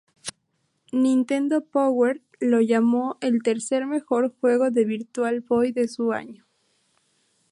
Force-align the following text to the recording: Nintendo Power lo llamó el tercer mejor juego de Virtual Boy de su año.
Nintendo 0.93 1.61
Power 1.63 2.23
lo 2.39 2.59
llamó 2.59 3.19
el 3.21 3.43
tercer 3.43 3.85
mejor 3.85 4.33
juego 4.41 4.71
de 4.71 4.83
Virtual 4.83 5.41
Boy 5.41 5.73
de 5.73 5.87
su 5.87 6.11
año. 6.11 6.43